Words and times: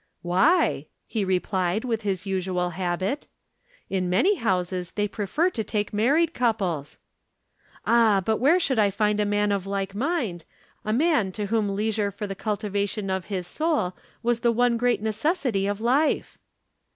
'Why?' 0.23 0.87
he 1.05 1.23
replied 1.23 1.85
with 1.85 2.01
his 2.01 2.25
usual 2.25 2.71
habit. 2.71 3.27
'In 3.87 4.09
many 4.09 4.33
houses 4.37 4.93
they 4.93 5.07
prefer 5.07 5.51
to 5.51 5.63
take 5.63 5.93
married 5.93 6.33
couples.' 6.33 6.97
'Ah, 7.85 8.19
but 8.25 8.37
where 8.37 8.59
should 8.59 8.79
I 8.79 8.89
find 8.89 9.19
a 9.19 9.25
man 9.27 9.51
of 9.51 9.67
like 9.67 9.93
mind, 9.93 10.43
a 10.83 10.91
man 10.91 11.31
to 11.33 11.45
whom 11.53 11.75
leisure 11.75 12.09
for 12.09 12.25
the 12.25 12.33
cultivation 12.33 13.11
of 13.11 13.25
his 13.25 13.45
soul 13.45 13.95
was 14.23 14.39
the 14.39 14.51
one 14.51 14.75
great 14.75 15.03
necessity 15.03 15.67
of 15.67 15.79
life?' 15.79 16.39